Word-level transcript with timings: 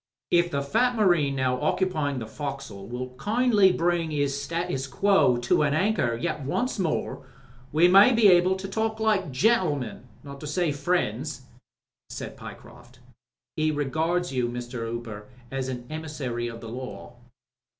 "If 0.31 0.49
the 0.49 0.63
fat 0.63 0.95
marine 0.95 1.35
now 1.35 1.61
occupying 1.61 2.17
the 2.17 2.25
foc'sle 2.25 2.87
will 2.89 3.09
kindly 3.17 3.71
bring 3.71 4.11
'is 4.11 4.35
status 4.41 4.87
que 4.87 5.37
to 5.39 5.61
an 5.61 5.75
anchor 5.75 6.15
yet 6.15 6.41
once 6.43 6.79
more, 6.79 7.27
we 7.71 7.87
may 7.87 8.11
be 8.11 8.27
able 8.27 8.55
to 8.55 8.67
talk 8.67 8.99
like 8.99 9.31
gentlemen— 9.31 10.07
^not 10.25 10.39
to 10.39 10.47
say 10.47 10.71
friends/' 10.71 11.41
said 12.09 12.35
Pyecroft. 12.35 12.97
"He 13.55 13.69
regards 13.69 14.33
you, 14.33 14.47
Mr. 14.49 14.89
Hooper, 14.89 15.27
as 15.51 15.69
a 15.69 15.83
emissary 15.91 16.47
of 16.47 16.61
the 16.61 16.69
Law." 16.69 17.17